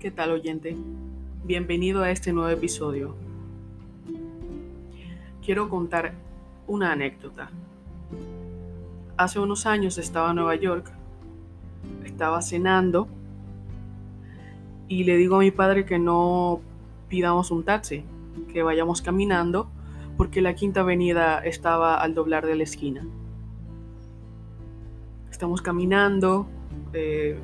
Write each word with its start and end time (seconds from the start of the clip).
¿Qué 0.00 0.10
tal 0.10 0.30
oyente? 0.30 0.74
Bienvenido 1.44 2.02
a 2.02 2.10
este 2.10 2.32
nuevo 2.32 2.48
episodio. 2.48 3.14
Quiero 5.44 5.68
contar 5.68 6.14
una 6.66 6.92
anécdota. 6.92 7.50
Hace 9.18 9.38
unos 9.38 9.66
años 9.66 9.98
estaba 9.98 10.30
en 10.30 10.36
Nueva 10.36 10.54
York, 10.54 10.90
estaba 12.06 12.40
cenando 12.40 13.06
y 14.88 15.04
le 15.04 15.18
digo 15.18 15.36
a 15.36 15.40
mi 15.40 15.50
padre 15.50 15.84
que 15.84 15.98
no 15.98 16.62
pidamos 17.10 17.50
un 17.50 17.64
taxi, 17.64 18.02
que 18.50 18.62
vayamos 18.62 19.02
caminando 19.02 19.68
porque 20.16 20.40
la 20.40 20.54
quinta 20.54 20.80
avenida 20.80 21.40
estaba 21.40 22.00
al 22.00 22.14
doblar 22.14 22.46
de 22.46 22.56
la 22.56 22.62
esquina. 22.62 23.06
Estamos 25.30 25.60
caminando, 25.60 26.46
eh, 26.94 27.38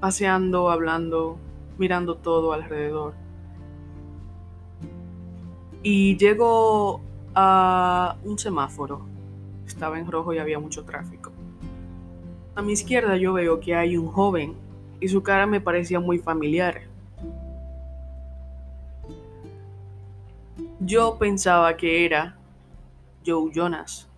paseando, 0.00 0.70
hablando, 0.70 1.36
mirando 1.78 2.16
todo 2.16 2.52
alrededor. 2.52 3.14
Y 5.82 6.16
llego 6.16 7.00
a 7.34 8.16
un 8.24 8.38
semáforo. 8.38 9.02
Estaba 9.66 9.98
en 9.98 10.10
rojo 10.10 10.32
y 10.34 10.38
había 10.38 10.58
mucho 10.58 10.84
tráfico. 10.84 11.30
A 12.54 12.62
mi 12.62 12.72
izquierda 12.72 13.16
yo 13.16 13.32
veo 13.32 13.60
que 13.60 13.74
hay 13.74 13.96
un 13.96 14.08
joven 14.08 14.54
y 15.00 15.08
su 15.08 15.22
cara 15.22 15.46
me 15.46 15.60
parecía 15.60 16.00
muy 16.00 16.18
familiar. 16.18 16.82
Yo 20.80 21.16
pensaba 21.18 21.76
que 21.76 22.04
era 22.04 22.36
Joe 23.24 23.50
Jonas, 23.54 24.08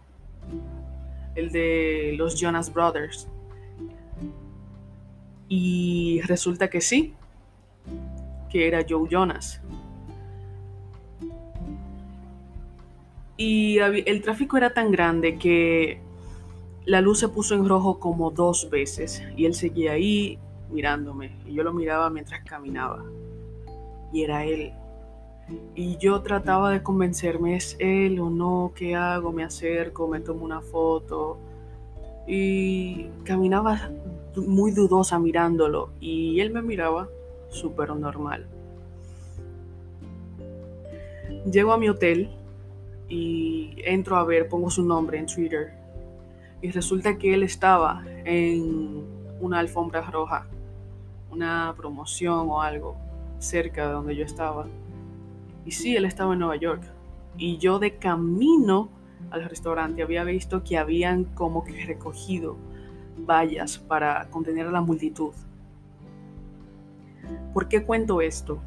el 1.35 1.51
de 1.51 2.15
los 2.17 2.41
Jonas 2.41 2.73
Brothers. 2.73 3.29
Y 5.55 6.23
resulta 6.23 6.71
que 6.71 6.81
sí, 6.81 7.13
que 8.49 8.67
era 8.67 8.87
Joe 8.89 9.07
Jonas. 9.07 9.61
Y 13.37 13.77
el 13.77 14.23
tráfico 14.23 14.57
era 14.57 14.73
tan 14.73 14.91
grande 14.91 15.37
que 15.37 16.01
la 16.87 17.03
luz 17.03 17.19
se 17.19 17.29
puso 17.29 17.55
en 17.55 17.69
rojo 17.69 18.01
como 18.01 18.31
dos 18.31 18.71
veces 18.71 19.23
y 19.37 19.45
él 19.45 19.53
seguía 19.53 19.93
ahí 19.93 20.39
mirándome 20.71 21.33
y 21.47 21.53
yo 21.53 21.63
lo 21.65 21.75
miraba 21.75 22.09
mientras 22.09 22.43
caminaba. 22.45 23.05
Y 24.11 24.23
era 24.23 24.47
él. 24.47 24.73
Y 25.75 25.99
yo 25.99 26.23
trataba 26.23 26.71
de 26.71 26.83
convencerme, 26.83 27.57
¿es 27.57 27.77
él 27.79 28.21
o 28.21 28.31
no? 28.31 28.73
¿Qué 28.75 28.97
hago? 28.97 29.33
Me 29.33 29.45
acerco, 29.45 30.09
me 30.09 30.21
tomo 30.21 30.47
una 30.47 30.63
foto. 30.63 31.37
Y 32.27 33.09
caminaba 33.25 33.91
muy 34.37 34.71
dudosa 34.71 35.19
mirándolo 35.19 35.91
y 36.01 36.41
él 36.41 36.51
me 36.51 36.63
miraba 36.63 37.09
súper 37.51 37.95
normal. 37.95 38.47
Llego 41.51 41.73
a 41.73 41.79
mi 41.79 41.89
hotel 41.89 42.31
y 43.09 43.75
entro 43.85 44.17
a 44.17 44.25
ver, 44.25 44.49
pongo 44.49 44.71
su 44.71 44.85
nombre 44.85 45.19
en 45.19 45.27
Twitter 45.27 45.73
y 46.63 46.71
resulta 46.71 47.19
que 47.19 47.35
él 47.35 47.43
estaba 47.43 48.05
en 48.25 49.05
una 49.41 49.59
alfombra 49.59 50.03
roja, 50.03 50.47
una 51.31 51.75
promoción 51.77 52.49
o 52.49 52.63
algo 52.63 52.97
cerca 53.39 53.89
de 53.89 53.93
donde 53.93 54.17
yo 54.17 54.25
estaba. 54.25 54.67
Y 55.67 55.73
sí, 55.73 55.97
él 55.97 56.05
estaba 56.05 56.33
en 56.33 56.39
Nueva 56.39 56.57
York. 56.57 56.83
Y 57.37 57.59
yo 57.59 57.79
de 57.79 57.97
camino 57.97 58.89
al 59.31 59.45
restaurante 59.49 60.03
había 60.03 60.25
visto 60.25 60.63
que 60.63 60.79
habían 60.79 61.25
como 61.25 61.65
que 61.65 61.85
recogido 61.85 62.57
vallas 63.17 63.79
para 63.79 64.29
contener 64.31 64.67
a 64.67 64.71
la 64.71 64.81
multitud. 64.81 65.33
¿Por 67.53 67.69
qué 67.69 67.85
cuento 67.85 68.21
esto? 68.21 68.59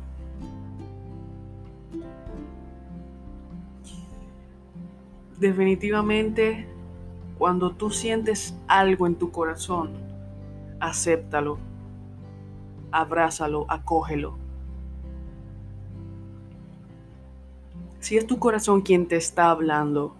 Definitivamente, 5.40 6.68
cuando 7.38 7.72
tú 7.72 7.90
sientes 7.90 8.56
algo 8.68 9.06
en 9.06 9.16
tu 9.16 9.32
corazón, 9.32 9.92
acéptalo, 10.80 11.58
abrázalo, 12.92 13.66
acógelo. 13.68 14.38
Si 18.00 18.18
es 18.18 18.28
tu 18.28 18.40
corazón 18.40 18.82
quien 18.82 19.08
te 19.08 19.18
está 19.18 19.50
hablando, 19.50 20.16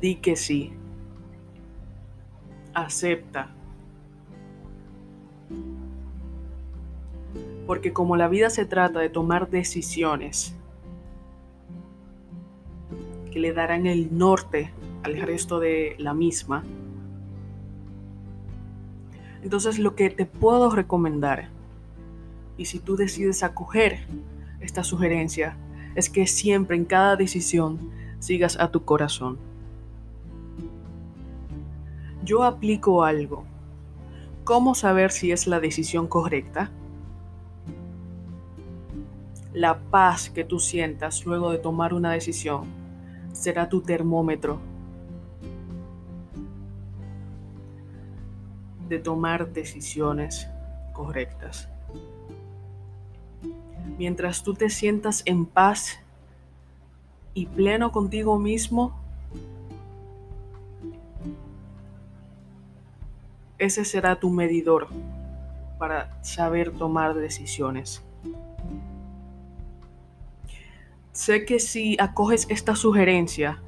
di 0.00 0.16
que 0.16 0.36
sí. 0.36 0.74
Acepta. 2.74 3.48
Porque 7.66 7.92
como 7.92 8.16
la 8.16 8.28
vida 8.28 8.50
se 8.50 8.64
trata 8.64 9.00
de 9.00 9.08
tomar 9.08 9.50
decisiones 9.50 10.54
que 13.30 13.38
le 13.38 13.52
darán 13.52 13.86
el 13.86 14.16
norte 14.16 14.72
al 15.02 15.20
resto 15.20 15.60
de 15.60 15.94
la 15.98 16.14
misma, 16.14 16.64
entonces 19.42 19.78
lo 19.78 19.94
que 19.94 20.10
te 20.10 20.26
puedo 20.26 20.70
recomendar, 20.70 21.48
y 22.56 22.66
si 22.66 22.78
tú 22.78 22.96
decides 22.96 23.42
acoger 23.42 24.00
esta 24.60 24.84
sugerencia, 24.84 25.56
es 25.94 26.10
que 26.10 26.26
siempre 26.26 26.76
en 26.76 26.84
cada 26.84 27.16
decisión 27.16 27.78
sigas 28.18 28.58
a 28.60 28.70
tu 28.70 28.84
corazón. 28.84 29.38
Yo 32.30 32.44
aplico 32.44 33.02
algo. 33.02 33.44
¿Cómo 34.44 34.76
saber 34.76 35.10
si 35.10 35.32
es 35.32 35.48
la 35.48 35.58
decisión 35.58 36.06
correcta? 36.06 36.70
La 39.52 39.80
paz 39.80 40.30
que 40.30 40.44
tú 40.44 40.60
sientas 40.60 41.26
luego 41.26 41.50
de 41.50 41.58
tomar 41.58 41.92
una 41.92 42.12
decisión 42.12 42.66
será 43.32 43.68
tu 43.68 43.80
termómetro 43.80 44.60
de 48.88 49.00
tomar 49.00 49.52
decisiones 49.52 50.46
correctas. 50.92 51.68
Mientras 53.98 54.44
tú 54.44 54.54
te 54.54 54.70
sientas 54.70 55.24
en 55.26 55.46
paz 55.46 55.98
y 57.34 57.46
pleno 57.46 57.90
contigo 57.90 58.38
mismo, 58.38 59.00
ese 63.60 63.84
será 63.84 64.18
tu 64.18 64.30
medidor 64.30 64.88
para 65.78 66.22
saber 66.22 66.72
tomar 66.72 67.14
decisiones. 67.14 68.02
Sé 71.12 71.44
que 71.44 71.60
si 71.60 71.96
acoges 72.00 72.46
esta 72.48 72.74
sugerencia 72.74 73.62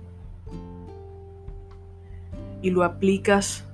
y 2.63 2.71
lo 2.71 2.85
aplicas 2.85 3.67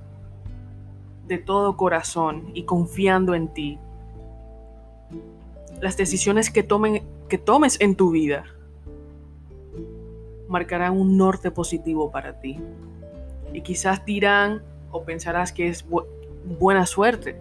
de 1.27 1.37
todo 1.37 1.77
corazón 1.77 2.51
y 2.53 2.63
confiando 2.63 3.35
en 3.35 3.47
ti, 3.53 3.79
las 5.79 5.95
decisiones 5.95 6.49
que, 6.49 6.63
tomes 6.63 7.79
en 7.79 7.95
tu 7.95 8.11
vida 8.11 8.43
marcarán 10.49 10.97
un 10.97 11.15
norte 11.15 11.51
positivo 11.51 12.11
para 12.11 12.41
ti. 12.41 12.59
Y 13.53 13.61
quizás 13.61 14.03
dirán 14.05 14.63
o 14.91 15.03
pensarás 15.03 15.51
que 15.51 15.67
es 15.67 15.85
buena 16.59 16.85
suerte, 16.85 17.35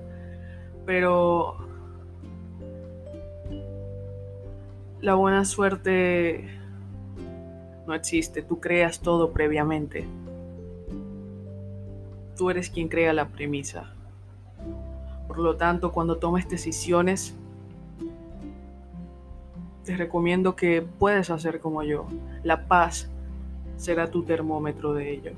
pero 0.87 1.69
La 5.01 5.15
buena 5.15 5.45
suerte 5.45 6.45
no 7.87 7.95
existe, 7.95 8.43
tú 8.43 8.59
creas 8.59 8.99
todo 8.99 9.31
previamente. 9.31 10.09
Tú 12.37 12.51
eres 12.51 12.69
quien 12.69 12.89
crea 12.89 13.13
la 13.13 13.29
premisa. 13.29 13.95
Por 15.29 15.39
lo 15.39 15.57
tanto, 15.57 15.93
cuando 15.93 16.17
tomes 16.17 16.49
decisiones, 16.49 17.33
te 19.85 19.97
recomiendo 19.97 20.57
que 20.57 20.83
puedes 20.83 21.31
hacer 21.31 21.61
como 21.61 21.85
yo. 21.85 22.09
La 22.43 22.67
paz 22.67 23.09
será 23.77 24.11
tu 24.11 24.25
termómetro 24.25 24.95
de 24.95 25.13
ello. 25.13 25.31